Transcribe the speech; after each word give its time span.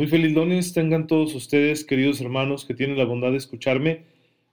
Muy 0.00 0.06
feliz 0.06 0.32
lunes 0.32 0.72
tengan 0.72 1.06
todos 1.06 1.34
ustedes, 1.34 1.84
queridos 1.84 2.22
hermanos, 2.22 2.64
que 2.64 2.72
tienen 2.72 2.96
la 2.96 3.04
bondad 3.04 3.32
de 3.32 3.36
escucharme 3.36 4.04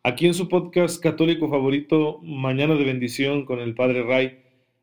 aquí 0.04 0.26
en 0.26 0.34
su 0.34 0.50
podcast 0.50 1.02
católico 1.02 1.50
favorito, 1.50 2.20
Mañana 2.22 2.76
de 2.76 2.84
Bendición 2.84 3.46
con 3.46 3.60
el 3.60 3.74
Padre 3.74 4.04
Ray. 4.04 4.40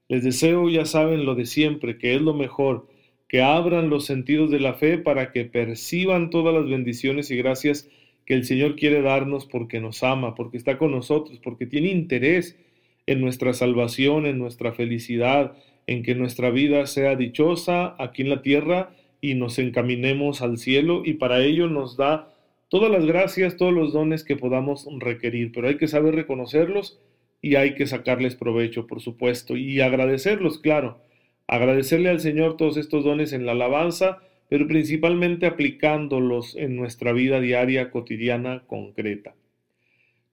Les 0.09 0.25
deseo, 0.25 0.71
ya 0.71 0.87
saben, 0.87 1.27
lo 1.27 1.35
de 1.35 1.45
siempre, 1.45 1.99
que 1.99 2.15
es 2.15 2.23
lo 2.23 2.33
mejor, 2.33 2.89
que 3.29 3.43
abran 3.43 3.91
los 3.91 4.07
sentidos 4.07 4.51
de 4.51 4.59
la 4.59 4.73
fe 4.73 4.97
para 4.97 5.33
que 5.33 5.45
perciban 5.45 6.31
todas 6.31 6.55
las 6.55 6.67
bendiciones 6.67 7.31
y 7.31 7.37
gracias 7.37 7.91
que 8.25 8.33
el 8.33 8.47
Señor 8.47 8.75
quiere 8.75 9.03
darnos 9.03 9.45
porque 9.45 9.81
nos 9.81 10.03
ama, 10.03 10.35
porque 10.35 10.57
está 10.57 10.79
con 10.79 10.93
nosotros, 10.93 11.41
porque 11.45 11.67
tiene 11.67 11.89
interés 11.89 12.59
en 13.05 13.21
nuestra 13.21 13.53
salvación, 13.53 14.25
en 14.25 14.39
nuestra 14.39 14.73
felicidad, 14.73 15.59
en 15.87 16.03
que 16.03 16.15
nuestra 16.15 16.49
vida 16.49 16.87
sea 16.87 17.17
dichosa 17.17 17.95
aquí 17.99 18.23
en 18.23 18.31
la 18.31 18.41
tierra 18.41 18.97
y 19.25 19.35
nos 19.35 19.59
encaminemos 19.59 20.43
al 20.43 20.59
cielo 20.59 21.01
y 21.03 21.15
para 21.15 21.43
ello 21.43 21.67
nos 21.67 21.97
da 21.97 22.29
todas 22.69 22.91
las 22.91 23.07
gracias, 23.07 23.57
todos 23.57 23.73
los 23.73 23.95
dones 23.95 24.23
que 24.23 24.37
podamos 24.37 24.87
requerir, 24.99 25.51
pero 25.51 25.69
hay 25.69 25.79
que 25.79 25.89
saber 25.89 26.15
reconocerlos 26.15 27.01
y 27.41 27.55
hay 27.55 27.75
que 27.75 27.87
sacarles 27.87 28.35
provecho, 28.35 28.87
por 28.87 29.01
supuesto, 29.01 29.57
y 29.57 29.81
agradecerlos, 29.81 30.59
claro, 30.59 30.99
agradecerle 31.47 32.11
al 32.11 32.21
Señor 32.21 32.59
todos 32.59 32.77
estos 32.77 33.03
dones 33.03 33.33
en 33.33 33.47
la 33.47 33.53
alabanza, 33.53 34.19
pero 34.51 34.69
principalmente 34.69 35.47
aplicándolos 35.47 36.55
en 36.55 36.77
nuestra 36.77 37.15
vida 37.15 37.41
diaria, 37.41 37.91
cotidiana, 37.91 38.65
concreta. 38.67 39.35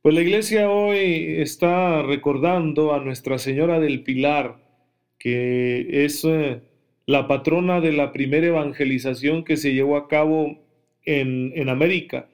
Pues 0.02 0.14
la 0.14 0.22
iglesia 0.22 0.70
hoy 0.70 1.38
está 1.38 2.02
recordando 2.02 2.94
a 2.94 3.00
Nuestra 3.00 3.38
Señora 3.38 3.80
del 3.80 4.04
Pilar, 4.04 4.58
que 5.18 6.04
es 6.04 6.26
eh, 6.26 6.60
la 7.12 7.28
patrona 7.28 7.82
de 7.82 7.92
la 7.92 8.14
primera 8.14 8.48
evangelización 8.48 9.44
que 9.44 9.58
se 9.58 9.74
llevó 9.74 9.98
a 9.98 10.08
cabo 10.08 10.58
en, 11.04 11.68
América. 11.68 12.30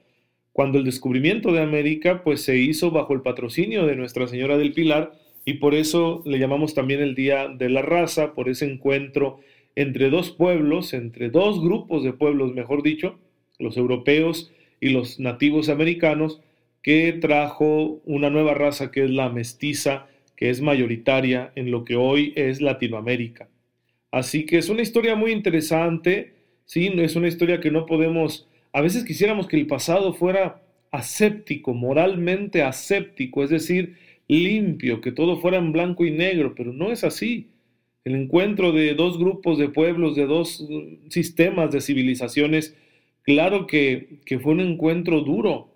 Cuando 0.54 0.78
el 0.78 0.86
descubrimiento 0.86 1.52
de 1.52 1.62
América 1.62 2.24
pues 2.24 2.42
se 2.44 2.58
hizo 2.58 2.92
bajo 2.92 3.14
el 3.14 3.22
patrocinio 3.22 3.88
de 3.88 3.96
Nuestra 3.96 4.28
Señora 4.28 4.56
del 4.56 4.74
Pilar 4.74 5.14
y 5.46 5.56
por 5.56 5.74
eso 5.74 6.22
le 6.26 6.38
llamamos 6.38 6.76
también 6.76 7.02
el 7.02 7.16
Día 7.16 7.48
de 7.48 7.70
la 7.70 7.82
Raza, 7.82 8.36
por 8.36 8.50
ese 8.50 8.72
encuentro 8.72 9.40
entre 9.76 10.12
dos 10.12 10.30
pueblos, 10.30 10.94
entre 10.94 11.30
dos 11.32 11.60
grupos 11.60 12.04
de 12.04 12.14
pueblos, 12.14 12.54
mejor 12.54 12.84
dicho, 12.84 13.18
los 13.58 13.78
europeos 13.78 14.52
y 14.80 14.90
los 14.90 15.20
nativos 15.20 15.70
americanos, 15.70 16.40
que 16.84 17.14
trajo 17.14 18.00
una 18.06 18.30
nueva 18.30 18.54
raza 18.54 18.92
que 18.92 19.06
es 19.06 19.10
la 19.10 19.30
mestiza, 19.30 20.08
que 20.36 20.52
es 20.52 20.62
mayoritaria 20.62 21.52
en 21.56 21.72
lo 21.72 21.84
que 21.84 21.96
hoy 21.96 22.34
es 22.36 22.62
Latinoamérica. 22.62 23.50
Así 24.12 24.46
que 24.46 24.58
es 24.58 24.70
una 24.70 24.82
historia 24.82 25.16
muy 25.16 25.32
interesante, 25.32 26.34
¿sí? 26.66 26.92
Es 26.98 27.16
una 27.16 27.28
historia 27.28 27.60
que 27.60 27.72
no 27.72 27.86
podemos, 27.86 28.48
a 28.74 28.82
veces 28.82 29.04
quisiéramos 29.04 29.48
que 29.48 29.58
el 29.58 29.68
pasado 29.68 30.14
fuera 30.14 30.62
aséptico, 30.92 31.74
moralmente 31.74 32.64
aséptico, 32.64 33.44
es 33.44 33.50
decir, 33.50 33.98
limpio, 34.28 35.02
que 35.02 35.12
todo 35.12 35.38
fuera 35.38 35.58
en 35.58 35.72
blanco 35.72 36.06
y 36.06 36.12
negro, 36.12 36.54
pero 36.56 36.74
no 36.74 36.92
es 36.92 37.04
así. 37.04 37.48
El 38.06 38.16
encuentro 38.16 38.72
de 38.72 38.94
dos 38.94 39.18
grupos 39.18 39.58
de 39.58 39.70
pueblos, 39.70 40.16
de 40.16 40.26
dos 40.26 40.62
uh, 40.62 40.98
sistemas 41.10 41.72
de 41.72 41.82
civilizaciones, 41.82 42.76
claro 43.24 43.68
que, 43.68 44.20
que 44.26 44.40
fue 44.40 44.54
un 44.54 44.62
encuentro 44.62 45.22
duro, 45.22 45.70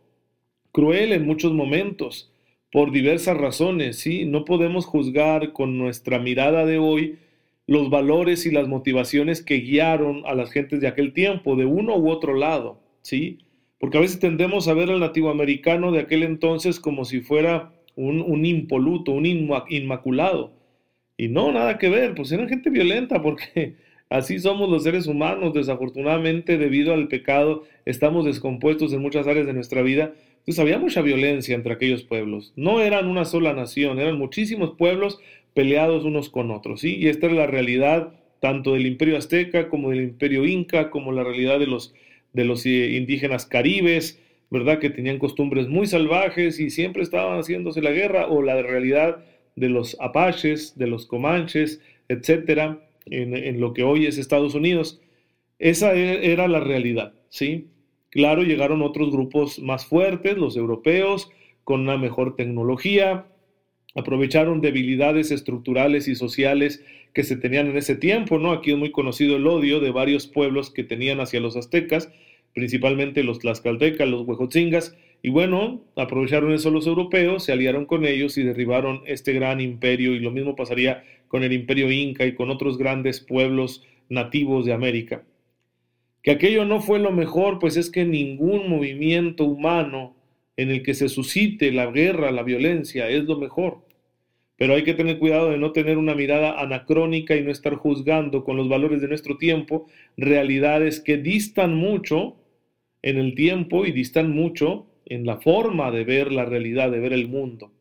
cruel 0.71 1.11
en 1.11 1.25
muchos 1.25 1.51
momentos, 1.53 2.31
por 2.71 2.91
diversas 2.93 3.37
razones, 3.37 3.97
¿sí? 3.97 4.23
No 4.23 4.45
podemos 4.45 4.85
juzgar 4.85 5.51
con 5.51 5.77
nuestra 5.77 6.19
mirada 6.19 6.65
de 6.65 6.77
hoy 6.77 7.17
los 7.71 7.89
valores 7.89 8.45
y 8.45 8.51
las 8.51 8.67
motivaciones 8.67 9.41
que 9.41 9.59
guiaron 9.59 10.23
a 10.25 10.35
las 10.35 10.51
gentes 10.51 10.81
de 10.81 10.89
aquel 10.89 11.13
tiempo, 11.13 11.55
de 11.55 11.63
uno 11.63 11.95
u 11.95 12.09
otro 12.09 12.33
lado, 12.33 12.81
¿sí? 13.01 13.37
Porque 13.79 13.97
a 13.97 14.01
veces 14.01 14.19
tendemos 14.19 14.67
a 14.67 14.73
ver 14.73 14.89
al 14.89 14.99
nativo 14.99 15.29
americano 15.29 15.93
de 15.93 16.01
aquel 16.01 16.23
entonces 16.23 16.81
como 16.81 17.05
si 17.05 17.21
fuera 17.21 17.71
un, 17.95 18.45
impoluto, 18.45 19.13
un 19.13 19.25
inmaculado. 19.25 20.51
Y 21.15 21.29
no, 21.29 21.53
nada 21.53 21.77
que 21.77 21.87
ver, 21.87 22.13
pues 22.13 22.33
eran 22.33 22.49
gente 22.49 22.69
violenta 22.69 23.21
porque 23.21 23.77
así 24.09 24.37
somos 24.39 24.69
los 24.69 24.83
seres 24.83 25.07
humanos, 25.07 25.53
desafortunadamente 25.53 26.57
debido 26.57 26.93
al 26.93 27.07
pecado 27.07 27.63
estamos 27.85 28.25
descompuestos 28.25 28.91
en 28.91 29.01
muchas 29.01 29.27
áreas 29.27 29.45
de 29.45 29.53
nuestra 29.53 29.81
vida. 29.81 30.13
Pues 30.43 30.59
había 30.59 30.77
mucha 30.77 31.01
violencia 31.01 31.55
entre 31.55 31.71
aquellos 31.71 32.03
pueblos. 32.03 32.51
No 32.57 32.81
eran 32.81 33.07
una 33.07 33.23
sola 33.23 33.53
nación, 33.53 33.97
eran 33.97 34.17
muchísimos 34.17 34.71
pueblos 34.71 35.19
peleados 35.53 36.05
unos 36.05 36.29
con 36.29 36.51
otros, 36.51 36.81
¿sí? 36.81 36.95
Y 36.97 37.07
esta 37.07 37.27
es 37.27 37.33
la 37.33 37.47
realidad 37.47 38.13
tanto 38.39 38.73
del 38.73 38.87
imperio 38.87 39.17
azteca 39.17 39.69
como 39.69 39.91
del 39.91 40.01
imperio 40.01 40.45
inca, 40.45 40.89
como 40.89 41.11
la 41.11 41.23
realidad 41.23 41.59
de 41.59 41.67
los, 41.67 41.93
de 42.33 42.45
los 42.45 42.65
eh, 42.65 42.91
indígenas 42.97 43.45
caribes, 43.45 44.19
¿verdad? 44.49 44.79
Que 44.79 44.89
tenían 44.89 45.19
costumbres 45.19 45.67
muy 45.67 45.87
salvajes 45.87 46.59
y 46.59 46.69
siempre 46.69 47.03
estaban 47.03 47.39
haciéndose 47.39 47.81
la 47.81 47.91
guerra, 47.91 48.27
o 48.27 48.41
la 48.41 48.61
realidad 48.61 49.23
de 49.55 49.69
los 49.69 49.95
apaches, 49.99 50.77
de 50.77 50.87
los 50.87 51.05
comanches, 51.05 51.81
etcétera, 52.09 52.79
en, 53.05 53.35
en 53.35 53.59
lo 53.59 53.73
que 53.73 53.83
hoy 53.83 54.07
es 54.07 54.17
Estados 54.17 54.55
Unidos. 54.55 54.99
Esa 55.59 55.93
e, 55.93 56.31
era 56.31 56.47
la 56.47 56.59
realidad, 56.59 57.13
¿sí? 57.29 57.67
Claro, 58.09 58.43
llegaron 58.43 58.81
otros 58.81 59.11
grupos 59.11 59.59
más 59.59 59.85
fuertes, 59.85 60.37
los 60.37 60.57
europeos, 60.57 61.29
con 61.63 61.81
una 61.81 61.97
mejor 61.97 62.35
tecnología, 62.35 63.25
aprovecharon 63.95 64.61
debilidades 64.61 65.31
estructurales 65.31 66.07
y 66.07 66.15
sociales 66.15 66.83
que 67.13 67.23
se 67.23 67.35
tenían 67.35 67.67
en 67.67 67.77
ese 67.77 67.95
tiempo, 67.95 68.39
¿no? 68.39 68.51
Aquí 68.51 68.71
es 68.71 68.77
muy 68.77 68.91
conocido 68.91 69.35
el 69.35 69.47
odio 69.47 69.79
de 69.79 69.91
varios 69.91 70.27
pueblos 70.27 70.69
que 70.69 70.83
tenían 70.83 71.19
hacia 71.19 71.41
los 71.41 71.57
aztecas, 71.57 72.11
principalmente 72.53 73.23
los 73.23 73.39
tlaxcaltecas, 73.39 74.07
los 74.07 74.21
huejotzingas, 74.27 74.95
y 75.23 75.29
bueno, 75.29 75.81
aprovecharon 75.95 76.51
eso 76.53 76.71
los 76.71 76.87
europeos, 76.87 77.43
se 77.43 77.51
aliaron 77.51 77.85
con 77.85 78.05
ellos 78.05 78.37
y 78.37 78.43
derribaron 78.43 79.01
este 79.05 79.33
gran 79.33 79.61
imperio, 79.61 80.15
y 80.15 80.19
lo 80.19 80.31
mismo 80.31 80.55
pasaría 80.55 81.03
con 81.27 81.43
el 81.43 81.53
imperio 81.53 81.91
inca 81.91 82.25
y 82.25 82.33
con 82.33 82.49
otros 82.49 82.77
grandes 82.77 83.19
pueblos 83.19 83.83
nativos 84.09 84.65
de 84.65 84.73
América. 84.73 85.23
Que 86.23 86.31
aquello 86.31 86.65
no 86.65 86.81
fue 86.81 86.99
lo 86.99 87.11
mejor, 87.11 87.59
pues 87.59 87.77
es 87.77 87.89
que 87.89 88.05
ningún 88.05 88.69
movimiento 88.69 89.45
humano 89.45 90.15
en 90.61 90.69
el 90.69 90.83
que 90.83 90.93
se 90.93 91.09
suscite 91.09 91.71
la 91.71 91.87
guerra, 91.87 92.31
la 92.31 92.43
violencia, 92.43 93.09
es 93.09 93.23
lo 93.23 93.37
mejor. 93.37 93.79
Pero 94.57 94.75
hay 94.75 94.83
que 94.83 94.93
tener 94.93 95.17
cuidado 95.17 95.49
de 95.49 95.57
no 95.57 95.71
tener 95.71 95.97
una 95.97 96.13
mirada 96.13 96.61
anacrónica 96.61 97.35
y 97.35 97.41
no 97.41 97.49
estar 97.49 97.75
juzgando 97.75 98.43
con 98.43 98.57
los 98.57 98.69
valores 98.69 99.01
de 99.01 99.07
nuestro 99.07 99.37
tiempo 99.37 99.87
realidades 100.17 100.99
que 100.99 101.17
distan 101.17 101.75
mucho 101.75 102.35
en 103.01 103.17
el 103.17 103.33
tiempo 103.33 103.87
y 103.87 103.91
distan 103.91 104.29
mucho 104.29 104.85
en 105.05 105.25
la 105.25 105.37
forma 105.37 105.89
de 105.89 106.03
ver 106.03 106.31
la 106.31 106.45
realidad, 106.45 106.91
de 106.91 106.99
ver 106.99 107.13
el 107.13 107.27
mundo. 107.27 107.71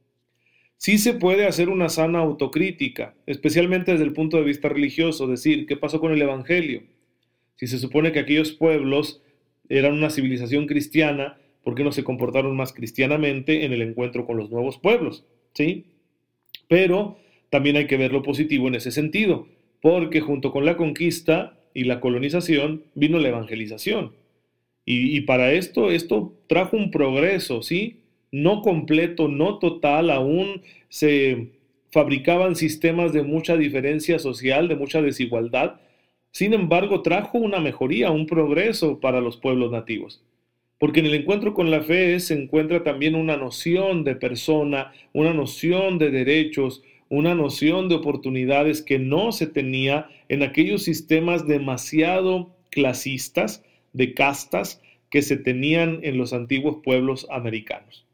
Sí 0.79 0.97
se 0.97 1.13
puede 1.13 1.47
hacer 1.47 1.69
una 1.69 1.91
sana 1.91 2.21
autocrítica, 2.21 3.15
especialmente 3.27 3.93
desde 3.93 4.05
el 4.05 4.15
punto 4.15 4.39
de 4.39 4.45
vista 4.45 4.71
religioso, 4.71 5.27
decir, 5.27 5.67
¿qué 5.67 5.77
pasó 5.77 6.01
con 6.01 6.13
el 6.13 6.23
Evangelio? 6.23 6.85
Si 7.57 7.67
se 7.67 7.79
supone 7.79 8.13
que 8.13 8.21
aquellos 8.21 8.53
pueblos 8.53 9.21
eran 9.69 9.93
una 9.93 10.09
civilización 10.09 10.67
cristiana, 10.67 11.40
¿por 11.63 11.75
qué 11.75 11.85
no 11.85 11.93
se 11.93 12.05
comportaron 12.05 12.57
más 12.57 12.73
cristianamente 12.73 13.65
en 13.65 13.73
el 13.73 13.83
encuentro 13.83 14.27
con 14.27 14.37
los 14.37 14.51
nuevos 14.51 14.79
pueblos? 14.79 15.25
¿Sí? 15.55 15.85
Pero 16.69 17.19
también 17.51 17.77
hay 17.77 17.87
que 17.87 17.97
ver 17.97 18.13
lo 18.13 18.23
positivo 18.23 18.69
en 18.69 18.77
ese 18.77 18.93
sentido, 18.93 19.47
porque 19.83 20.21
junto 20.21 20.53
con 20.53 20.65
la 20.65 20.77
conquista 20.77 21.59
y 21.75 21.85
la 21.85 22.01
colonización 22.01 22.85
vino 22.95 23.19
la 23.19 23.29
evangelización. 23.29 24.13
Y, 24.93 25.21
para 25.21 25.53
esto, 25.53 25.93
esto 25.93 26.33
trajo 26.49 26.77
un 26.77 26.91
progreso, 26.91 27.63
¿sí? 27.63 28.01
No 28.33 28.61
completo, 28.61 29.29
no 29.29 29.59
total, 29.61 30.11
aún 30.11 30.63
se 30.89 31.53
fabricaban 31.91 32.57
sistemas 32.57 33.13
de 33.13 33.23
mucha 33.23 33.57
diferencia 33.57 34.19
social, 34.19 34.67
de 34.67 34.75
mucha 34.75 35.01
desigualdad. 35.01 35.81
Sin 36.33 36.55
embargo, 36.55 37.03
trajo 37.03 37.39
una 37.39 37.61
mejoría, 37.61 38.11
un 38.11 38.27
progreso 38.27 38.99
para 38.99 39.21
los 39.21 39.37
pueblos 39.37 39.71
nativos. 39.71 40.25
Porque 40.81 41.01
en 41.01 41.07
el 41.07 41.15
encuentro 41.15 41.53
con 41.53 41.71
la 41.71 41.83
fe 41.83 42.19
se 42.21 42.33
encuentra 42.33 42.83
también 42.83 43.15
una 43.15 43.37
noción 43.37 44.03
de 44.03 44.17
persona, 44.17 44.93
una 45.13 45.35
noción 45.35 45.99
de 45.99 46.11
derechos, 46.11 46.83
una 47.11 47.35
noción 47.35 47.91
de 47.91 47.97
oportunidades 47.97 48.81
que 48.81 48.99
no 48.99 49.31
se 49.31 49.47
tenía 49.47 50.09
en 50.31 50.43
aquellos 50.43 50.83
sistemas 50.83 51.47
demasiado 51.47 52.57
clasistas, 52.71 53.63
de 53.93 54.15
castas, 54.15 54.81
que 55.11 55.21
se 55.21 55.37
tenían 55.37 55.99
en 56.03 56.17
los 56.17 56.33
antiguos 56.33 56.79
pueblos 56.83 57.27
americanos. 57.31 58.07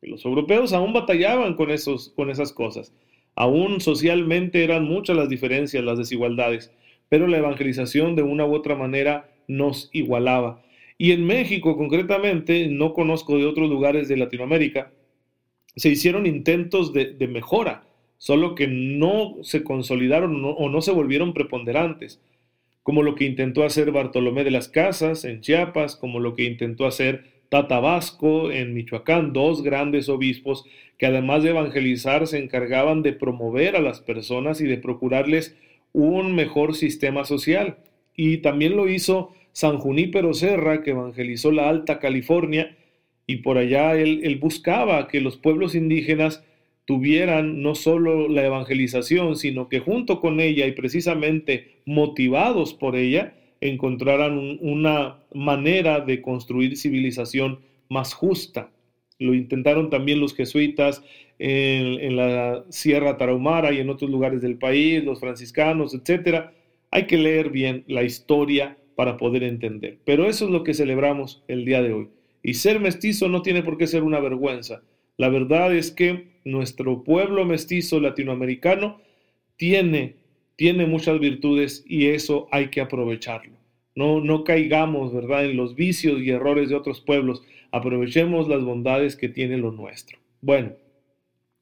Los 0.00 0.24
europeos 0.24 0.72
aún 0.72 0.92
batallaban 0.92 1.54
con, 1.54 1.72
esos, 1.72 2.10
con 2.10 2.30
esas 2.30 2.52
cosas. 2.52 2.92
Aún 3.34 3.80
socialmente 3.80 4.62
eran 4.62 4.84
muchas 4.84 5.16
las 5.16 5.28
diferencias, 5.28 5.82
las 5.82 5.98
desigualdades, 5.98 6.72
pero 7.08 7.26
la 7.26 7.38
evangelización 7.38 8.14
de 8.14 8.22
una 8.22 8.46
u 8.46 8.54
otra 8.54 8.76
manera 8.76 9.28
nos 9.48 9.90
igualaba. 9.92 10.62
Y 10.96 11.12
en 11.12 11.26
México 11.26 11.76
concretamente, 11.76 12.68
no 12.68 12.92
conozco 12.92 13.36
de 13.36 13.46
otros 13.46 13.68
lugares 13.68 14.08
de 14.08 14.16
Latinoamérica, 14.16 14.92
se 15.76 15.88
hicieron 15.88 16.26
intentos 16.26 16.92
de, 16.92 17.16
mejora, 17.28 17.84
solo 18.18 18.54
que 18.54 18.68
no 18.68 19.36
se 19.42 19.64
consolidaron 19.64 20.40
o 20.44 20.68
no 20.68 20.80
se 20.80 20.92
volvieron 20.92 21.34
preponderantes 21.34 22.20
como 22.84 23.02
lo 23.02 23.14
que 23.14 23.24
intentó 23.24 23.64
hacer 23.64 23.90
Bartolomé 23.90 24.44
de 24.44 24.50
las 24.50 24.68
Casas 24.68 25.24
en 25.24 25.40
Chiapas, 25.40 25.96
como 25.96 26.20
lo 26.20 26.36
que 26.36 26.44
intentó 26.44 26.86
hacer 26.86 27.24
Tata 27.48 27.80
Vasco 27.80 28.52
en 28.52 28.74
Michoacán, 28.74 29.32
dos 29.32 29.62
grandes 29.62 30.10
obispos 30.10 30.66
que 30.98 31.06
además 31.06 31.42
de 31.42 31.50
evangelizar 31.50 32.26
se 32.26 32.38
encargaban 32.38 33.02
de 33.02 33.14
promover 33.14 33.74
a 33.74 33.80
las 33.80 34.00
personas 34.00 34.60
y 34.60 34.66
de 34.66 34.76
procurarles 34.76 35.56
un 35.94 36.34
mejor 36.34 36.74
sistema 36.74 37.24
social. 37.24 37.78
Y 38.14 38.38
también 38.38 38.76
lo 38.76 38.86
hizo 38.86 39.32
San 39.54 39.78
Junípero 39.78 40.34
Serra, 40.34 40.82
que 40.82 40.90
evangelizó 40.90 41.52
la 41.52 41.68
Alta 41.68 42.00
California, 42.00 42.76
y 43.24 43.36
por 43.36 43.56
allá 43.56 43.94
él, 43.94 44.36
buscaba 44.40 45.06
que 45.06 45.20
los 45.20 45.36
pueblos 45.36 45.76
indígenas 45.76 46.44
tuvieran 46.86 47.62
no 47.62 47.76
solo 47.76 48.28
la 48.28 48.44
evangelización, 48.44 49.36
sino 49.36 49.68
que 49.68 49.78
junto 49.78 50.20
con 50.20 50.40
ella 50.40 50.66
y 50.66 50.72
precisamente 50.72 51.78
motivados 51.86 52.74
por 52.74 52.96
ella, 52.96 53.34
encontraran 53.60 54.58
una 54.60 55.20
manera 55.32 56.00
de 56.00 56.20
construir 56.20 56.76
civilización 56.76 57.60
más 57.88 58.12
justa. 58.12 58.72
Lo 59.20 59.34
intentaron 59.34 59.88
también 59.88 60.18
los 60.18 60.34
jesuitas 60.34 61.04
en, 61.38 62.00
en, 62.00 62.16
la 62.16 62.64
Sierra 62.70 63.16
Tarahumara 63.16 63.72
y 63.72 63.78
en 63.78 63.88
otros 63.88 64.10
lugares 64.10 64.42
del 64.42 64.58
país, 64.58 65.04
los 65.04 65.20
franciscanos, 65.20 65.94
etc. 65.94 66.46
Hay 66.90 67.06
que 67.06 67.18
leer 67.18 67.50
bien 67.50 67.84
la 67.86 68.02
historia 68.02 68.76
para 68.94 69.16
poder 69.16 69.42
entender. 69.42 69.98
Pero 70.04 70.28
eso 70.28 70.46
es 70.46 70.50
lo 70.50 70.64
que 70.64 70.74
celebramos 70.74 71.42
el 71.48 71.64
día 71.64 71.82
de 71.82 71.92
hoy. 71.92 72.08
Y 72.42 72.54
ser 72.54 72.80
mestizo 72.80 73.28
no 73.28 73.42
tiene 73.42 73.62
por 73.62 73.78
qué 73.78 73.86
ser 73.86 74.02
una 74.02 74.20
vergüenza. 74.20 74.82
La 75.16 75.28
verdad 75.28 75.74
es 75.74 75.90
que 75.90 76.28
nuestro 76.44 77.04
pueblo 77.04 77.44
mestizo 77.44 78.00
latinoamericano 78.00 79.00
tiene, 79.56 80.16
tiene 80.56 80.86
muchas 80.86 81.18
virtudes 81.20 81.84
y 81.88 82.08
eso 82.08 82.48
hay 82.50 82.68
que 82.68 82.80
aprovecharlo. 82.80 83.54
No, 83.94 84.20
no 84.20 84.44
caigamos, 84.44 85.14
¿verdad?, 85.14 85.44
en 85.44 85.56
los 85.56 85.76
vicios 85.76 86.20
y 86.20 86.30
errores 86.30 86.68
de 86.68 86.74
otros 86.74 87.00
pueblos. 87.00 87.42
Aprovechemos 87.70 88.48
las 88.48 88.62
bondades 88.64 89.16
que 89.16 89.28
tiene 89.28 89.56
lo 89.56 89.70
nuestro. 89.70 90.18
Bueno, 90.40 90.72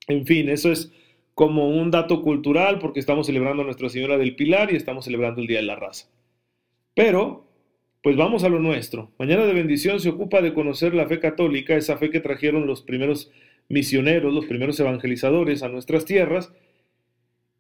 en 0.09 0.27
fin, 0.27 0.49
eso 0.49 0.73
es 0.73 0.93
como 1.35 1.69
un 1.69 1.91
dato 1.91 2.23
cultural 2.23 2.79
porque 2.79 3.01
estamos 3.01 3.27
celebrando 3.27 3.63
a 3.63 3.67
Nuestra 3.67 3.89
Señora 3.89 4.19
del 4.19 4.35
Pilar 4.35 4.73
y 4.73 4.77
estamos 4.77 5.05
celebrando 5.05 5.41
el 5.41 5.47
Día 5.47 5.59
de 5.59 5.67
la 5.67 5.77
Raza. 5.77 6.09
Pero, 6.95 7.49
pues 8.03 8.17
vamos 8.17 8.45
a 8.45 8.49
lo 8.49 8.59
nuestro. 8.59 9.11
Mañana 9.19 9.47
de 9.47 9.55
bendición 9.55 10.01
se 10.01 10.11
ocupa 10.11 10.43
de 10.43 10.55
conocer 10.55 10.95
la 10.95 11.07
fe 11.07 11.21
católica, 11.21 11.77
esa 11.77 11.97
fe 11.97 12.11
que 12.11 12.21
trajeron 12.21 12.67
los 12.67 12.83
primeros 12.83 13.31
misioneros, 13.69 14.35
los 14.35 14.47
primeros 14.47 14.79
evangelizadores 14.81 15.63
a 15.63 15.69
nuestras 15.69 16.05
tierras, 16.05 16.53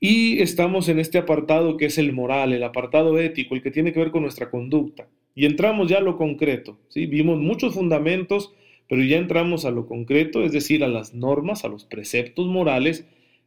y 0.00 0.43
estamos 0.43 0.88
en 0.88 0.99
este 0.99 1.19
apartado 1.19 1.76
que 1.76 1.87
es 1.87 1.96
el 1.96 2.12
moral, 2.12 2.52
el 2.52 2.64
apartado 2.64 3.19
ético, 3.20 3.55
el 3.55 3.62
que 3.62 3.70
tiene 3.70 3.93
que 3.93 4.00
ver 4.00 4.11
con 4.11 4.23
nuestra 4.23 4.50
conducta. 4.50 5.08
Y 5.34 5.46
entramos 5.46 5.88
ya 5.88 5.99
a 5.99 6.02
lo 6.02 6.19
concreto, 6.19 6.79
¿sí? 6.88 7.06
Vimos 7.06 7.38
muchos 7.38 7.75
fundamentos, 7.75 8.52
pero 8.88 9.02
ya 9.05 9.17
entramos 9.17 9.64
a 9.64 9.70
lo 9.70 9.87
concreto, 9.87 10.43
es 10.43 10.52
decir, 10.52 10.82
a 10.82 10.88
las 10.88 11.14
normas, 11.14 11.64
a 11.64 11.69
los 11.69 11.84
preceptos 11.84 12.49
morales, 12.49 13.06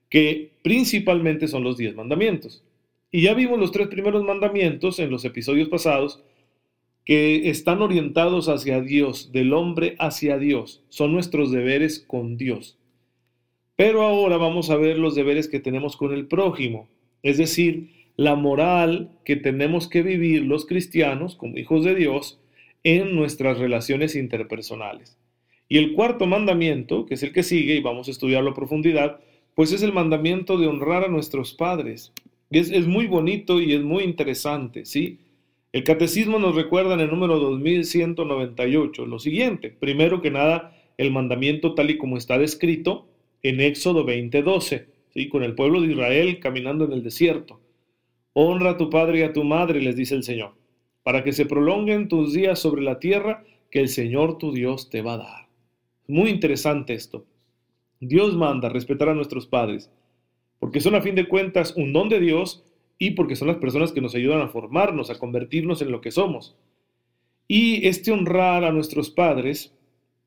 que 0.09 0.51
principalmente 0.63 1.49
son 1.49 1.63
los 1.63 1.77
diez 1.77 1.93
mandamientos. 1.93 2.63
Y 3.15 3.21
ya 3.21 3.33
vimos 3.33 3.57
los 3.57 3.71
tres 3.71 3.88
primeros 3.88 4.25
mandamientos 4.25 5.00
en 5.00 5.09
los 5.09 5.23
episodios 5.23 5.69
pasados, 5.69 6.21
que 7.06 7.50
están 7.50 7.81
orientados 7.81 8.50
hacia 8.50 8.81
Dios, 8.81 9.31
del 9.31 9.53
hombre 9.53 9.95
hacia 10.00 10.38
Dios. 10.38 10.83
Son 10.89 11.13
nuestros 11.13 11.50
deberes 11.50 12.03
con 12.06 12.35
Dios. 12.35 12.77
Pero 13.77 14.01
ahora 14.01 14.35
vamos 14.35 14.69
a 14.69 14.75
ver 14.75 15.00
los 15.00 15.15
deberes 15.15 15.47
que 15.47 15.62
tenemos 15.62 15.95
con 15.95 16.13
el 16.13 16.27
prójimo, 16.27 16.89
es 17.23 17.38
decir, 17.38 17.89
la 18.17 18.35
moral 18.35 19.12
que 19.23 19.38
tenemos 19.38 19.88
que 19.88 20.01
vivir 20.01 20.44
los 20.44 20.65
cristianos 20.65 21.38
como 21.38 21.57
hijos 21.57 21.85
de 21.85 21.95
Dios 21.95 22.41
en 22.83 23.15
nuestras 23.15 23.59
relaciones 23.59 24.18
interpersonales. 24.18 25.18
Y 25.69 25.77
el 25.77 25.94
cuarto 25.94 26.25
mandamiento, 26.25 27.06
que 27.06 27.13
es 27.13 27.23
el 27.23 27.31
que 27.31 27.44
sigue 27.44 27.75
y 27.75 27.81
vamos 27.81 28.09
a 28.09 28.11
estudiarlo 28.11 28.51
a 28.51 28.56
profundidad, 28.56 29.21
pues 29.56 29.71
es 29.71 29.83
el 29.83 29.94
mandamiento 29.94 30.57
de 30.57 30.68
honrar 30.68 31.06
a 31.06 31.07
nuestros 31.07 31.53
padres. 31.53 32.11
Es, 32.51 32.88
muy 32.88 33.07
bonito 33.07 33.59
y 33.59 33.74
es 33.74 33.81
muy 33.81 34.03
interesante, 34.03 34.86
¿sí? 34.86 35.19
El 35.71 35.83
catecismo 35.83 36.39
nos 36.39 36.56
recuerda 36.56 36.94
en 36.94 37.01
el 37.01 37.09
número 37.09 37.39
2198 37.39 39.06
lo 39.06 39.19
siguiente. 39.19 39.71
Primero 39.71 40.21
que 40.21 40.31
nada, 40.31 40.74
el 40.97 41.12
mandamiento 41.12 41.74
tal 41.74 41.89
y 41.89 41.97
como 41.97 42.18
está 42.18 42.38
descrito 42.38 43.07
en 43.44 43.59
Éxodo 43.59 44.06
20:12, 44.06 44.86
¿sí? 45.13 45.27
con 45.27 45.44
el 45.44 45.56
pueblo 45.56 45.81
de 45.81 45.92
Israel 45.92 46.39
caminando 46.39 46.86
en 46.86 46.94
el 46.94 47.03
desierto. 47.03 47.59
Honra 48.33 48.71
a 48.71 48.77
tu 48.77 48.89
padre 48.89 49.19
y 49.19 49.24
a 49.24 49.33
tu 49.33 49.44
madre, 49.44 49.81
les 49.81 49.95
dice 49.95 50.15
el 50.15 50.24
Señor, 50.24 50.53
para 51.03 51.24
que 51.24 51.33
se 51.33 51.45
prolonguen 51.45 52.07
tus 52.07 52.33
días 52.33 52.59
sobre 52.59 52.81
la 52.81 53.00
tierra 53.00 53.44
que 53.71 53.80
el 53.80 53.89
Señor 53.89 54.38
tu 54.38 54.53
Dios 54.53 54.89
te 54.89 55.01
va 55.01 55.13
a 55.13 55.18
dar. 55.18 55.47
Muy 56.07 56.30
interesante 56.30 56.94
esto. 56.94 57.25
Dios 58.00 58.36
manda 58.36 58.69
respetar 58.69 59.09
a 59.09 59.15
nuestros 59.15 59.47
padres, 59.47 59.92
porque 60.60 60.80
son 60.80 60.96
a 60.96 61.02
fin 61.02 61.16
de 61.16 61.28
cuentas 61.28 61.74
un 61.75 61.94
don 61.94 62.10
de 62.10 62.19
Dios 62.19 62.63
y 62.98 63.12
porque 63.12 63.36
son 63.36 63.48
las 63.48 63.57
personas 63.57 63.92
que 63.92 64.02
nos 64.02 64.16
ayudan 64.16 64.42
a 64.42 64.48
formarnos, 64.48 65.10
a 65.10 65.19
convertirnos 65.19 65.81
en 65.81 65.92
lo 65.92 66.02
que 66.02 66.12
somos. 66.12 66.56
Y 67.48 67.88
este 67.88 68.12
honrar 68.12 68.63
a 68.63 68.72
nuestros 68.72 69.10
padres 69.10 69.75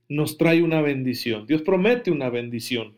nos 0.08 0.38
trae 0.38 0.62
una 0.62 0.80
bendición. 0.80 1.46
Dios 1.46 1.62
promete 1.62 2.10
una 2.10 2.30
bendición 2.30 2.94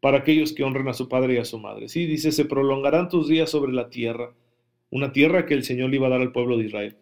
para 0.00 0.18
aquellos 0.18 0.52
que 0.52 0.64
honren 0.64 0.88
a 0.88 0.94
su 0.94 1.08
padre 1.08 1.34
y 1.34 1.38
a 1.38 1.44
su 1.44 1.58
madre. 1.58 1.88
Sí, 1.88 2.06
dice, 2.06 2.32
se 2.32 2.44
prolongarán 2.44 3.08
tus 3.08 3.28
días 3.28 3.50
sobre 3.50 3.72
la 3.72 3.88
tierra, 3.88 4.34
una 4.90 5.12
tierra 5.12 5.46
que 5.46 5.54
el 5.54 5.62
Señor 5.62 5.90
le 5.90 5.96
iba 5.96 6.08
a 6.08 6.10
dar 6.10 6.20
al 6.20 6.32
pueblo 6.32 6.58
de 6.58 6.64
Israel. 6.64 6.96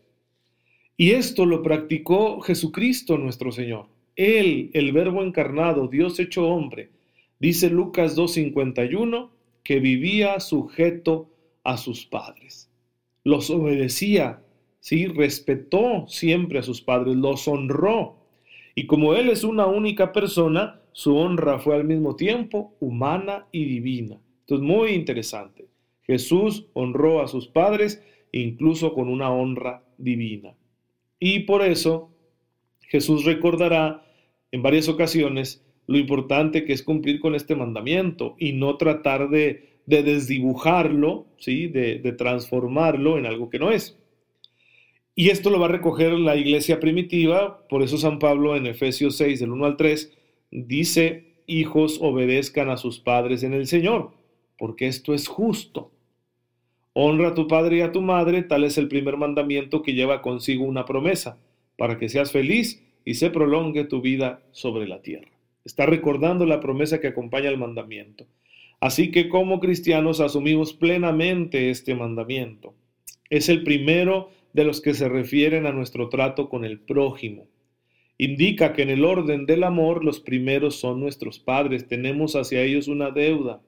Y 0.96 1.12
esto 1.12 1.46
lo 1.46 1.62
practicó 1.62 2.40
Jesucristo 2.42 3.16
nuestro 3.16 3.52
Señor. 3.52 3.86
Él, 4.16 4.70
el 4.74 4.92
Verbo 4.92 5.22
encarnado, 5.22 5.88
Dios 5.88 6.20
hecho 6.20 6.46
hombre, 6.46 6.90
dice 7.38 7.70
Lucas 7.70 8.18
2.51, 8.18 9.30
que 9.70 9.78
vivía 9.78 10.40
sujeto 10.40 11.30
a 11.62 11.76
sus 11.76 12.04
padres. 12.04 12.68
Los 13.22 13.50
obedecía, 13.50 14.42
¿sí? 14.80 15.06
respetó 15.06 16.08
siempre 16.08 16.58
a 16.58 16.64
sus 16.64 16.82
padres, 16.82 17.14
los 17.14 17.46
honró. 17.46 18.16
Y 18.74 18.88
como 18.88 19.14
Él 19.14 19.28
es 19.28 19.44
una 19.44 19.66
única 19.66 20.10
persona, 20.10 20.80
su 20.90 21.16
honra 21.16 21.60
fue 21.60 21.76
al 21.76 21.84
mismo 21.84 22.16
tiempo 22.16 22.74
humana 22.80 23.46
y 23.52 23.64
divina. 23.64 24.18
Entonces, 24.40 24.66
muy 24.66 24.90
interesante. 24.90 25.68
Jesús 26.02 26.66
honró 26.72 27.22
a 27.22 27.28
sus 27.28 27.46
padres 27.46 28.02
incluso 28.32 28.92
con 28.92 29.08
una 29.08 29.30
honra 29.30 29.84
divina. 29.98 30.56
Y 31.20 31.44
por 31.44 31.62
eso 31.62 32.10
Jesús 32.80 33.24
recordará 33.24 34.04
en 34.50 34.62
varias 34.62 34.88
ocasiones 34.88 35.64
lo 35.90 35.98
importante 35.98 36.64
que 36.64 36.72
es 36.72 36.82
cumplir 36.82 37.20
con 37.20 37.34
este 37.34 37.54
mandamiento 37.54 38.36
y 38.38 38.52
no 38.52 38.76
tratar 38.76 39.28
de 39.28 39.70
de 39.90 40.04
desdibujarlo, 40.04 41.26
¿sí? 41.36 41.66
de, 41.66 41.98
de 41.98 42.12
transformarlo 42.12 43.18
en 43.18 43.26
algo 43.26 43.50
que 43.50 43.58
no 43.58 43.72
es. 43.72 43.98
Y 45.16 45.30
esto 45.30 45.50
lo 45.50 45.58
va 45.58 45.66
a 45.66 45.70
recoger 45.70 46.12
la 46.12 46.36
iglesia 46.36 46.78
primitiva, 46.78 47.66
por 47.68 47.82
eso 47.82 47.98
San 47.98 48.20
Pablo 48.20 48.56
en 48.56 48.66
Efesios 48.66 49.16
6, 49.16 49.40
del 49.40 49.50
1 49.50 49.66
al 49.66 49.76
3, 49.76 50.16
dice, 50.52 51.34
hijos 51.46 51.98
obedezcan 52.00 52.70
a 52.70 52.76
sus 52.76 53.00
padres 53.00 53.42
en 53.42 53.52
el 53.52 53.66
Señor, 53.66 54.12
porque 54.56 54.86
esto 54.86 55.12
es 55.12 55.26
justo. 55.26 55.90
Honra 56.92 57.28
a 57.28 57.34
tu 57.34 57.48
padre 57.48 57.78
y 57.78 57.80
a 57.80 57.90
tu 57.90 58.00
madre, 58.00 58.42
tal 58.42 58.62
es 58.62 58.78
el 58.78 58.86
primer 58.86 59.16
mandamiento 59.16 59.82
que 59.82 59.94
lleva 59.94 60.22
consigo 60.22 60.64
una 60.64 60.84
promesa, 60.84 61.38
para 61.76 61.98
que 61.98 62.08
seas 62.08 62.30
feliz 62.30 62.80
y 63.04 63.14
se 63.14 63.30
prolongue 63.30 63.84
tu 63.84 64.00
vida 64.00 64.42
sobre 64.52 64.86
la 64.86 65.02
tierra. 65.02 65.39
Está 65.70 65.86
recordando 65.86 66.46
la 66.46 66.58
promesa 66.58 66.98
que 66.98 67.06
acompaña 67.06 67.48
al 67.48 67.56
mandamiento. 67.56 68.26
Así 68.80 69.12
que 69.12 69.28
como 69.28 69.60
cristianos 69.60 70.18
asumimos 70.18 70.72
plenamente 70.72 71.70
este 71.70 71.94
mandamiento. 71.94 72.74
Es 73.30 73.48
el 73.48 73.62
primero 73.62 74.30
de 74.52 74.64
los 74.64 74.80
que 74.80 74.94
se 74.94 75.08
refieren 75.08 75.66
a 75.66 75.72
nuestro 75.72 76.08
trato 76.08 76.48
con 76.48 76.64
el 76.64 76.80
prójimo. 76.80 77.46
Indica 78.18 78.72
que 78.72 78.82
en 78.82 78.90
el 78.90 79.04
orden 79.04 79.46
del 79.46 79.62
amor 79.62 80.04
los 80.04 80.18
primeros 80.18 80.74
son 80.74 80.98
nuestros 80.98 81.38
padres, 81.38 81.86
tenemos 81.86 82.34
hacia 82.34 82.62
ellos 82.62 82.88
una 82.88 83.12
deuda. 83.12 83.62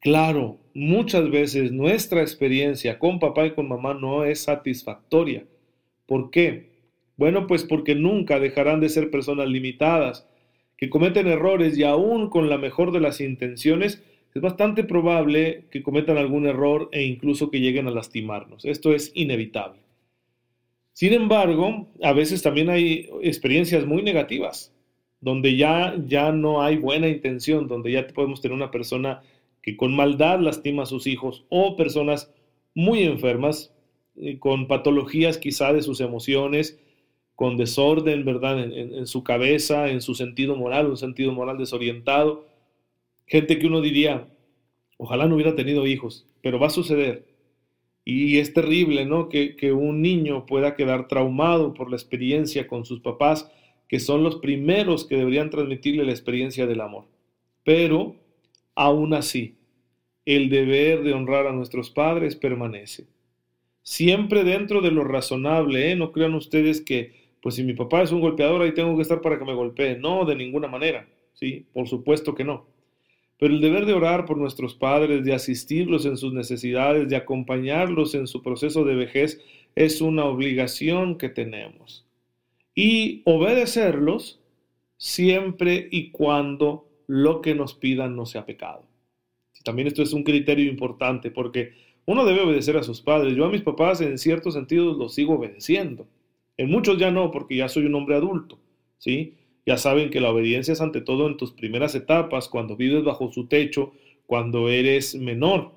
Claro, 0.00 0.56
muchas 0.72 1.30
veces 1.30 1.70
nuestra 1.70 2.22
experiencia 2.22 2.98
con 2.98 3.18
papá 3.18 3.44
y 3.44 3.50
con 3.50 3.68
mamá 3.68 3.92
no 3.92 4.24
es 4.24 4.44
satisfactoria. 4.44 5.44
¿Por 6.06 6.30
qué? 6.30 6.70
Bueno, 7.18 7.46
pues 7.46 7.64
porque 7.64 7.94
nunca 7.94 8.40
dejarán 8.40 8.80
de 8.80 8.88
ser 8.88 9.10
personas 9.10 9.48
limitadas, 9.50 10.26
que 10.80 10.88
cometen 10.88 11.28
errores 11.28 11.76
y 11.76 11.84
aún 11.84 12.30
con 12.30 12.48
la 12.48 12.56
mejor 12.56 12.90
de 12.90 13.00
las 13.00 13.20
intenciones, 13.20 14.02
es 14.34 14.40
bastante 14.40 14.82
probable 14.82 15.66
que 15.70 15.82
cometan 15.82 16.16
algún 16.16 16.46
error 16.46 16.88
e 16.90 17.02
incluso 17.02 17.50
que 17.50 17.60
lleguen 17.60 17.86
a 17.86 17.90
lastimarnos. 17.90 18.64
Esto 18.64 18.94
es 18.94 19.12
inevitable. 19.14 19.80
Sin 20.94 21.12
embargo, 21.12 21.88
a 22.02 22.12
veces 22.14 22.42
también 22.42 22.70
hay 22.70 23.10
experiencias 23.22 23.84
muy 23.84 24.02
negativas, 24.02 24.72
donde 25.20 25.56
ya, 25.56 25.94
ya 26.06 26.32
no 26.32 26.62
hay 26.62 26.76
buena 26.76 27.08
intención, 27.08 27.68
donde 27.68 27.92
ya 27.92 28.06
podemos 28.08 28.40
tener 28.40 28.56
una 28.56 28.70
persona 28.70 29.22
que 29.62 29.76
con 29.76 29.94
maldad 29.94 30.40
lastima 30.40 30.84
a 30.84 30.86
sus 30.86 31.06
hijos 31.06 31.44
o 31.50 31.76
personas 31.76 32.32
muy 32.74 33.02
enfermas, 33.02 33.74
eh, 34.16 34.38
con 34.38 34.66
patologías 34.66 35.36
quizá 35.36 35.74
de 35.74 35.82
sus 35.82 36.00
emociones, 36.00 36.80
con 37.40 37.56
desorden, 37.56 38.26
¿verdad? 38.26 38.62
En, 38.62 39.06
su 39.06 39.24
cabeza, 39.24 39.88
en 39.88 40.02
su 40.02 40.14
sentido 40.14 40.56
moral, 40.56 40.90
un 40.90 40.98
sentido 40.98 41.32
moral 41.32 41.56
desorientado. 41.56 42.46
Gente 43.26 43.58
que 43.58 43.66
uno 43.66 43.80
diría, 43.80 44.28
ojalá 44.98 45.26
no 45.26 45.36
hubiera 45.36 45.54
tenido 45.54 45.86
hijos, 45.86 46.26
pero 46.42 46.58
va 46.58 46.66
a 46.66 46.70
suceder. 46.70 47.24
Y 48.04 48.36
es 48.36 48.52
terrible, 48.52 49.06
¿no? 49.06 49.30
Que, 49.30 49.56
que 49.56 49.72
un 49.72 50.02
niño 50.02 50.44
pueda 50.44 50.74
quedar 50.74 51.08
traumado 51.08 51.72
por 51.72 51.88
la 51.88 51.96
experiencia 51.96 52.66
con 52.66 52.84
sus 52.84 53.00
papás, 53.00 53.50
que 53.88 54.00
son 54.00 54.22
los 54.22 54.36
primeros 54.36 55.06
que 55.06 55.16
deberían 55.16 55.48
transmitirle 55.48 56.04
la 56.04 56.12
experiencia 56.12 56.66
del 56.66 56.82
amor. 56.82 57.06
Pero 57.64 58.16
Aún 58.82 59.12
así, 59.12 59.58
el 60.24 60.48
deber 60.48 61.02
de 61.02 61.12
honrar 61.12 61.46
a 61.46 61.52
nuestros 61.52 61.90
padres 61.90 62.34
permanece. 62.34 63.08
Siempre 63.82 64.42
dentro 64.42 64.80
de 64.80 64.90
lo 64.90 65.04
razonable, 65.04 65.90
¿eh? 65.90 65.96
No 65.96 66.12
crean 66.12 66.34
ustedes 66.34 66.80
que, 66.80 67.29
pues 67.40 67.54
si 67.54 67.62
mi 67.62 67.74
papá 67.74 68.02
es 68.02 68.12
un 68.12 68.20
golpeador, 68.20 68.62
ahí 68.62 68.72
tengo 68.72 68.96
que 68.96 69.02
estar 69.02 69.20
para 69.20 69.38
que 69.38 69.44
me 69.44 69.54
golpee. 69.54 69.96
No, 69.98 70.24
de 70.24 70.36
ninguna 70.36 70.68
manera. 70.68 71.08
Sí, 71.32 71.66
por 71.72 71.88
supuesto 71.88 72.34
que 72.34 72.44
no. 72.44 72.66
Pero 73.38 73.54
el 73.54 73.62
deber 73.62 73.86
de 73.86 73.94
orar 73.94 74.26
por 74.26 74.36
nuestros 74.36 74.74
padres, 74.74 75.24
de 75.24 75.32
asistirlos 75.32 76.04
en 76.04 76.18
sus 76.18 76.34
necesidades, 76.34 77.08
de 77.08 77.16
acompañarlos 77.16 78.14
en 78.14 78.26
su 78.26 78.42
proceso 78.42 78.84
de 78.84 78.94
vejez, 78.94 79.40
es 79.74 80.02
una 80.02 80.26
obligación 80.26 81.16
que 81.16 81.30
tenemos. 81.30 82.06
Y 82.74 83.22
obedecerlos 83.24 84.40
siempre 84.98 85.88
y 85.90 86.10
cuando 86.10 86.86
lo 87.06 87.40
que 87.40 87.54
nos 87.54 87.74
pidan 87.74 88.14
no 88.14 88.26
sea 88.26 88.44
pecado. 88.44 88.84
También 89.64 89.88
esto 89.88 90.02
es 90.02 90.12
un 90.12 90.22
criterio 90.22 90.70
importante 90.70 91.30
porque 91.30 91.72
uno 92.04 92.24
debe 92.24 92.42
obedecer 92.42 92.76
a 92.76 92.82
sus 92.82 93.00
padres. 93.00 93.34
Yo 93.34 93.46
a 93.46 93.50
mis 93.50 93.62
papás 93.62 94.00
en 94.00 94.18
ciertos 94.18 94.54
sentidos 94.54 94.96
los 94.96 95.14
sigo 95.14 95.34
obedeciendo. 95.34 96.06
En 96.60 96.68
muchos 96.68 96.98
ya 96.98 97.10
no, 97.10 97.30
porque 97.30 97.56
ya 97.56 97.70
soy 97.70 97.86
un 97.86 97.94
hombre 97.94 98.16
adulto, 98.16 98.58
¿sí? 98.98 99.32
Ya 99.64 99.78
saben 99.78 100.10
que 100.10 100.20
la 100.20 100.30
obediencia 100.30 100.72
es 100.72 100.82
ante 100.82 101.00
todo 101.00 101.26
en 101.26 101.38
tus 101.38 101.52
primeras 101.52 101.94
etapas, 101.94 102.48
cuando 102.48 102.76
vives 102.76 103.02
bajo 103.02 103.32
su 103.32 103.46
techo, 103.46 103.94
cuando 104.26 104.68
eres 104.68 105.14
menor. 105.14 105.72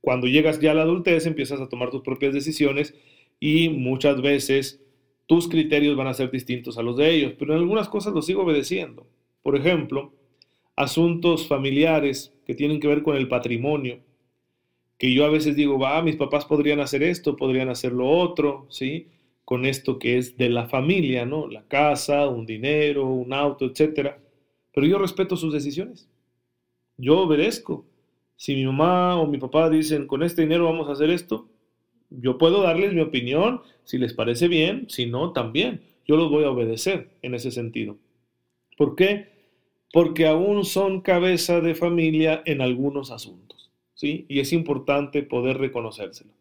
Cuando 0.00 0.28
llegas 0.28 0.60
ya 0.60 0.70
a 0.70 0.74
la 0.74 0.82
adultez 0.82 1.26
empiezas 1.26 1.60
a 1.60 1.68
tomar 1.68 1.90
tus 1.90 2.02
propias 2.02 2.32
decisiones 2.32 2.94
y 3.40 3.68
muchas 3.68 4.22
veces 4.22 4.80
tus 5.26 5.48
criterios 5.48 5.96
van 5.96 6.06
a 6.06 6.14
ser 6.14 6.30
distintos 6.30 6.78
a 6.78 6.82
los 6.84 6.96
de 6.96 7.10
ellos, 7.10 7.32
pero 7.36 7.54
en 7.54 7.58
algunas 7.58 7.88
cosas 7.88 8.14
los 8.14 8.26
sigo 8.26 8.44
obedeciendo. 8.44 9.08
Por 9.42 9.56
ejemplo, 9.56 10.12
asuntos 10.76 11.48
familiares 11.48 12.32
que 12.46 12.54
tienen 12.54 12.78
que 12.78 12.86
ver 12.86 13.02
con 13.02 13.16
el 13.16 13.26
patrimonio, 13.26 13.98
que 14.98 15.12
yo 15.12 15.24
a 15.24 15.30
veces 15.30 15.56
digo, 15.56 15.80
va, 15.80 16.00
mis 16.00 16.14
papás 16.14 16.44
podrían 16.44 16.78
hacer 16.78 17.02
esto, 17.02 17.34
podrían 17.34 17.70
hacer 17.70 17.90
lo 17.90 18.08
otro, 18.08 18.68
¿sí? 18.70 19.08
Con 19.44 19.66
esto 19.66 19.98
que 19.98 20.18
es 20.18 20.36
de 20.36 20.48
la 20.48 20.66
familia, 20.66 21.26
¿no? 21.26 21.48
La 21.48 21.62
casa, 21.68 22.28
un 22.28 22.46
dinero, 22.46 23.06
un 23.06 23.32
auto, 23.32 23.66
etcétera. 23.66 24.18
Pero 24.72 24.86
yo 24.86 24.98
respeto 24.98 25.36
sus 25.36 25.52
decisiones. 25.52 26.08
Yo 26.96 27.20
obedezco. 27.20 27.86
Si 28.36 28.54
mi 28.54 28.64
mamá 28.64 29.20
o 29.20 29.26
mi 29.26 29.38
papá 29.38 29.70
dicen, 29.70 30.06
con 30.06 30.22
este 30.22 30.42
dinero 30.42 30.64
vamos 30.64 30.88
a 30.88 30.92
hacer 30.92 31.10
esto, 31.10 31.48
yo 32.10 32.38
puedo 32.38 32.62
darles 32.62 32.92
mi 32.92 33.00
opinión, 33.00 33.62
si 33.84 33.98
les 33.98 34.12
parece 34.12 34.48
bien, 34.48 34.86
si 34.88 35.06
no, 35.06 35.32
también. 35.32 35.82
Yo 36.06 36.16
los 36.16 36.30
voy 36.30 36.44
a 36.44 36.50
obedecer 36.50 37.10
en 37.22 37.34
ese 37.34 37.50
sentido. 37.50 37.96
¿Por 38.76 38.96
qué? 38.96 39.34
porque 39.94 40.26
aún 40.26 40.64
son 40.64 41.02
cabeza 41.02 41.60
de 41.60 41.76
familia 41.76 42.42
en 42.46 42.62
algunos 42.62 43.12
asuntos, 43.12 43.70
¿sí? 43.94 44.26
Y 44.28 44.40
es 44.40 44.52
importante 44.52 45.22
poder 45.22 45.58
reconocérselo. 45.58 46.32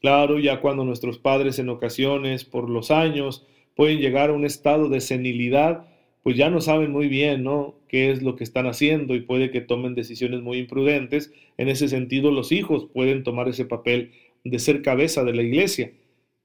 Claro, 0.00 0.38
ya 0.38 0.60
cuando 0.60 0.84
nuestros 0.84 1.18
padres 1.18 1.58
en 1.58 1.68
ocasiones, 1.68 2.44
por 2.44 2.70
los 2.70 2.90
años, 2.90 3.46
pueden 3.76 3.98
llegar 3.98 4.30
a 4.30 4.34
un 4.34 4.44
estado 4.44 4.88
de 4.88 5.00
senilidad, 5.00 5.86
pues 6.22 6.36
ya 6.36 6.50
no 6.50 6.60
saben 6.60 6.90
muy 6.90 7.08
bien, 7.08 7.42
¿no? 7.42 7.80
qué 7.90 8.12
es 8.12 8.22
lo 8.22 8.36
que 8.36 8.44
están 8.44 8.68
haciendo 8.68 9.16
y 9.16 9.20
puede 9.20 9.50
que 9.50 9.60
tomen 9.60 9.96
decisiones 9.96 10.42
muy 10.42 10.58
imprudentes. 10.58 11.32
En 11.58 11.68
ese 11.68 11.88
sentido, 11.88 12.30
los 12.30 12.52
hijos 12.52 12.86
pueden 12.94 13.24
tomar 13.24 13.48
ese 13.48 13.64
papel 13.64 14.12
de 14.44 14.60
ser 14.60 14.80
cabeza 14.82 15.24
de 15.24 15.34
la 15.34 15.42
iglesia, 15.42 15.90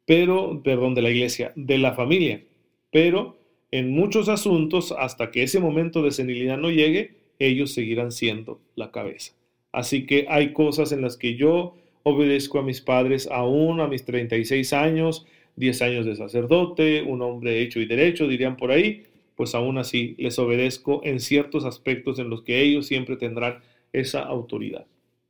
pero, 0.07 0.63
perdón, 0.63 0.95
de 0.95 1.03
la 1.03 1.11
iglesia, 1.11 1.53
de 1.55 1.77
la 1.77 1.93
familia. 1.93 2.43
Pero 2.91 3.37
en 3.69 3.91
muchos 3.91 4.27
asuntos, 4.27 4.91
hasta 4.91 5.29
que 5.29 5.43
ese 5.43 5.59
momento 5.59 6.01
de 6.01 6.09
senilidad 6.09 6.57
no 6.57 6.71
llegue, 6.71 7.13
ellos 7.37 7.75
seguirán 7.75 8.11
siendo 8.11 8.59
la 8.75 8.89
cabeza. 8.89 9.33
Así 9.71 10.07
que 10.07 10.25
hay 10.27 10.51
cosas 10.51 10.91
en 10.93 11.03
las 11.03 11.15
que 11.15 11.35
yo 11.35 11.75
obedezco 12.07 12.59
a 12.59 12.61
mis 12.61 12.81
padres 12.81 13.27
aún 13.31 13.81
a 13.81 13.87
mis 13.87 14.05
36 14.05 14.73
años, 14.73 15.25
10 15.55 15.81
años 15.81 16.05
de 16.05 16.15
sacerdote, 16.15 17.01
un 17.01 17.23
hombre 17.23 17.61
hecho 17.61 17.79
y 17.79 17.87
derecho, 17.87 18.27
dirían 18.27 18.57
por 18.57 18.71
ahí, 18.71 19.03
pues 19.35 19.55
aún 19.55 19.79
así 19.79 20.13
les 20.19 20.37
obedezco 20.37 21.01
en 21.03 21.19
ciertos 21.19 21.65
aspectos 21.65 22.19
en 22.19 22.29
los 22.29 22.43
que 22.43 22.61
ellos 22.61 22.85
siempre 22.85 23.17
tendrán 23.17 23.59
esa 23.91 24.21
autoridad. 24.21 24.85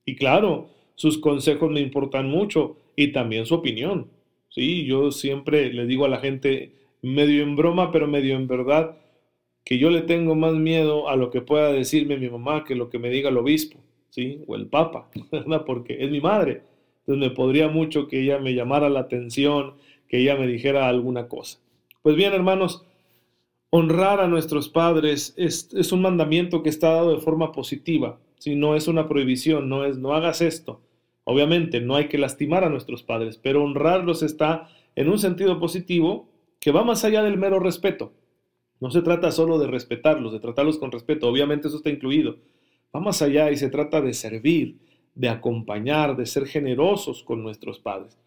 Y 0.05 0.15
claro, 0.15 0.69
sus 0.95 1.17
consejos 1.17 1.71
me 1.71 1.79
importan 1.79 2.27
mucho 2.27 2.75
y 2.97 3.13
también 3.13 3.45
su 3.45 3.55
opinión. 3.55 4.07
Sí, 4.49 4.85
yo 4.85 5.11
siempre 5.11 5.71
le 5.71 5.85
digo 5.85 6.03
a 6.03 6.09
la 6.09 6.19
gente, 6.19 6.73
medio 7.01 7.41
en 7.41 7.55
broma, 7.55 7.93
pero 7.93 8.05
medio 8.07 8.35
en 8.35 8.47
verdad, 8.47 8.97
que 9.63 9.77
yo 9.77 9.89
le 9.89 10.01
tengo 10.01 10.35
más 10.35 10.53
miedo 10.53 11.07
a 11.07 11.15
lo 11.15 11.31
que 11.31 11.41
pueda 11.41 11.71
decirme 11.71 12.17
mi 12.17 12.29
mamá 12.29 12.65
que 12.65 12.75
lo 12.75 12.89
que 12.89 12.99
me 12.99 13.09
diga 13.09 13.29
el 13.29 13.37
obispo, 13.37 13.79
¿sí? 14.15 14.41
O 14.47 14.55
el 14.55 14.67
papa. 14.67 15.09
Porque 15.65 15.97
es 15.99 16.09
mi 16.09 16.21
madre. 16.21 16.63
Entonces 17.01 17.29
me 17.29 17.35
podría 17.35 17.67
mucho 17.67 18.07
que 18.07 18.21
ella 18.21 18.39
me 18.39 18.53
llamara 18.53 18.89
la 18.89 19.01
atención, 19.01 19.73
que 20.07 20.19
ella 20.19 20.37
me 20.37 20.47
dijera 20.47 20.87
alguna 20.87 21.27
cosa. 21.27 21.59
Pues 22.01 22.15
bien, 22.15 22.33
hermanos, 22.33 22.85
honrar 23.69 24.21
a 24.21 24.27
nuestros 24.27 24.69
padres 24.69 25.33
es, 25.37 25.69
es 25.73 25.91
un 25.91 26.01
mandamiento 26.01 26.63
que 26.63 26.69
está 26.69 26.91
dado 26.91 27.13
de 27.13 27.21
forma 27.21 27.51
positiva, 27.51 28.19
si 28.39 28.55
no 28.55 28.75
es 28.75 28.87
una 28.87 29.07
prohibición, 29.07 29.69
no 29.69 29.85
es 29.85 29.97
no 29.97 30.13
hagas 30.13 30.41
esto. 30.41 30.81
Obviamente 31.25 31.81
no 31.81 31.95
hay 31.95 32.07
que 32.07 32.17
lastimar 32.17 32.63
a 32.63 32.69
nuestros 32.69 33.03
padres, 33.03 33.37
pero 33.37 33.63
honrarlos 33.63 34.23
está 34.23 34.69
en 34.95 35.09
un 35.09 35.19
sentido 35.19 35.59
positivo 35.59 36.29
que 36.59 36.71
va 36.71 36.83
más 36.83 37.03
allá 37.03 37.21
del 37.23 37.37
mero 37.37 37.59
respeto. 37.59 38.13
No 38.79 38.91
se 38.91 39.01
trata 39.01 39.31
solo 39.31 39.57
de 39.57 39.67
respetarlos, 39.67 40.31
de 40.33 40.39
tratarlos 40.39 40.77
con 40.77 40.91
respeto, 40.91 41.27
obviamente 41.27 41.67
eso 41.67 41.77
está 41.77 41.89
incluido. 41.89 42.37
Va 42.95 43.01
más 43.01 43.21
allá 43.21 43.51
y 43.51 43.57
se 43.57 43.69
trata 43.69 43.99
de 43.99 44.13
servir, 44.13 44.77
de 45.15 45.27
acompañar, 45.27 46.15
de 46.15 46.25
ser 46.25 46.45
generosos 46.45 47.23
con 47.23 47.43
nuestros 47.43 47.77
padres. 47.77 48.17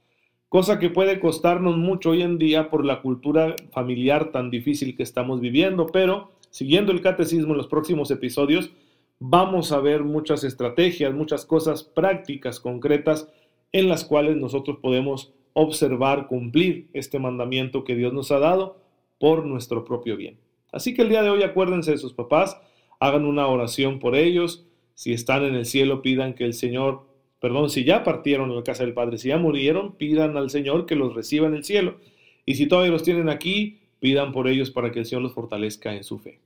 Cosa 0.51 0.79
que 0.79 0.91
puede 0.91 1.21
costarnos 1.21 1.79
mucho 1.79 2.11
hoy 2.11 2.21
en 2.21 2.37
día 2.37 2.69
por 2.69 2.85
la 2.85 3.01
cultura 3.01 3.57
familiar 3.73 4.31
tan 4.31 4.51
difícil 4.51 4.95
que 4.95 5.05
estamos 5.05 5.41
viviendo, 5.41 5.87
pero 5.87 6.33
siguiendo 6.51 6.93
el 6.93 7.01
catecismo 7.01 7.53
en 7.53 7.57
los 7.57 7.67
próximos 7.67 8.11
episodios, 8.11 8.71
vamos 9.19 9.73
a 9.73 9.81
ver 9.81 10.05
muchas 10.05 10.45
estrategias, 10.45 11.15
muchas 11.15 11.47
cosas 11.47 11.83
prácticas, 11.83 12.61
concretas, 12.61 13.27
en 13.73 13.89
las 13.89 14.05
cuales 14.05 14.37
nosotros 14.37 14.81
podemos 14.83 15.33
observar, 15.55 16.27
cumplir 16.27 16.91
este 16.93 17.19
mandamiento 17.19 17.85
que 17.85 17.95
Dios 17.95 18.13
nos 18.13 18.31
ha 18.33 18.39
dado 18.39 18.83
por 19.19 19.47
nuestro 19.47 19.87
propio 19.87 20.19
bien. 20.19 20.39
Así 20.73 20.93
que 20.93 21.01
el 21.01 21.09
día 21.09 21.23
de 21.23 21.31
hoy 21.31 21.43
acuérdense 21.43 21.93
de 21.93 21.99
sus 21.99 22.13
papás, 22.13 22.61
hagan 23.00 23.25
una 23.25 23.47
oración 23.47 23.99
por 23.99 24.17
ellos, 24.17 24.67
si 24.95 25.12
están 25.12 25.45
en 25.45 25.55
el 25.55 25.67
cielo 25.67 26.02
pidan 26.02 26.35
que 26.35 26.45
el 26.45 26.55
Señor, 26.55 27.07
perdón, 27.40 27.71
si 27.71 27.85
ya 27.85 28.02
partieron 28.02 28.50
a 28.50 28.55
la 28.55 28.64
casa 28.64 28.85
del 28.85 28.95
Padre, 28.95 29.19
si 29.19 29.28
ya 29.28 29.38
murieron, 29.38 29.95
pidan 29.95 30.37
al 30.37 30.50
Señor 30.50 30.87
que 30.87 30.97
los 30.97 31.14
reciba 31.14 31.47
en 31.47 31.55
el 31.55 31.64
cielo. 31.64 31.99
Y 32.45 32.55
si 32.55 32.67
todavía 32.67 32.90
los 32.90 33.05
tienen 33.05 33.28
aquí, 33.28 33.78
pidan 34.00 34.33
por 34.33 34.49
ellos 34.49 34.71
para 34.71 34.90
que 34.90 35.00
el 35.00 35.07
Señor 35.07 35.23
los 35.23 35.35
fortalezca 35.35 35.95
en 35.95 36.02
su 36.02 36.19
fe. 36.19 36.40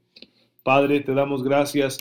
Padre, 0.63 1.01
te 1.01 1.15
damos 1.15 1.43
gracias 1.43 1.99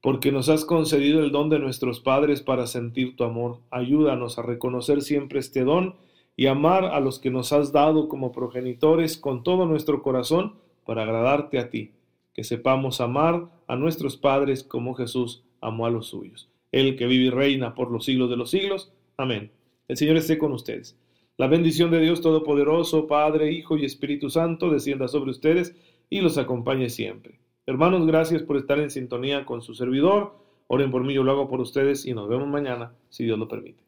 porque 0.00 0.30
nos 0.30 0.48
has 0.48 0.64
concedido 0.64 1.20
el 1.20 1.32
don 1.32 1.48
de 1.48 1.58
nuestros 1.58 2.00
padres 2.00 2.42
para 2.42 2.66
sentir 2.66 3.16
tu 3.16 3.24
amor. 3.24 3.60
Ayúdanos 3.70 4.38
a 4.38 4.42
reconocer 4.42 5.02
siempre 5.02 5.40
este 5.40 5.64
don 5.64 5.96
y 6.36 6.46
amar 6.46 6.84
a 6.84 7.00
los 7.00 7.18
que 7.18 7.30
nos 7.30 7.52
has 7.52 7.72
dado 7.72 8.08
como 8.08 8.30
progenitores 8.30 9.16
con 9.16 9.42
todo 9.42 9.66
nuestro 9.66 10.02
corazón 10.02 10.54
para 10.84 11.02
agradarte 11.02 11.58
a 11.58 11.68
ti, 11.68 11.92
que 12.32 12.44
sepamos 12.44 13.00
amar 13.00 13.48
a 13.68 13.76
nuestros 13.76 14.16
padres 14.16 14.64
como 14.64 14.94
Jesús 14.94 15.44
amó 15.60 15.86
a 15.86 15.90
los 15.90 16.08
suyos. 16.08 16.48
el 16.72 16.96
que 16.96 17.06
vive 17.06 17.24
y 17.26 17.30
reina 17.30 17.74
por 17.74 17.90
los 17.90 18.04
siglos 18.04 18.28
de 18.28 18.36
los 18.36 18.50
siglos. 18.50 18.92
Amén. 19.16 19.50
El 19.86 19.96
Señor 19.96 20.16
esté 20.16 20.36
con 20.36 20.52
ustedes. 20.52 20.98
La 21.38 21.46
bendición 21.46 21.90
de 21.90 22.00
Dios 22.00 22.20
Todopoderoso, 22.20 23.06
Padre, 23.06 23.52
Hijo 23.52 23.78
y 23.78 23.84
Espíritu 23.84 24.28
Santo, 24.28 24.68
descienda 24.70 25.08
sobre 25.08 25.30
ustedes 25.30 25.74
y 26.10 26.20
los 26.20 26.36
acompañe 26.36 26.90
siempre. 26.90 27.38
Hermanos, 27.64 28.06
gracias 28.06 28.42
por 28.42 28.56
estar 28.56 28.78
en 28.80 28.90
sintonía 28.90 29.46
con 29.46 29.62
su 29.62 29.74
servidor. 29.74 30.36
Oren 30.66 30.90
por 30.90 31.04
mí, 31.04 31.14
yo 31.14 31.22
lo 31.22 31.32
hago 31.32 31.48
por 31.48 31.60
ustedes 31.60 32.04
y 32.04 32.12
nos 32.12 32.28
vemos 32.28 32.48
mañana, 32.48 32.92
si 33.08 33.24
Dios 33.24 33.38
lo 33.38 33.48
permite. 33.48 33.87